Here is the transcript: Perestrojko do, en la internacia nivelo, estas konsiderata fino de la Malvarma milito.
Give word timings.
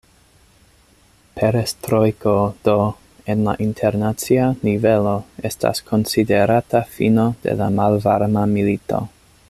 Perestrojko 1.39 2.33
do, 2.69 2.73
en 3.33 3.43
la 3.49 3.55
internacia 3.67 4.47
nivelo, 4.69 5.13
estas 5.51 5.83
konsiderata 5.91 6.83
fino 6.97 7.27
de 7.45 7.59
la 7.61 7.69
Malvarma 7.81 8.49
milito. 8.59 9.05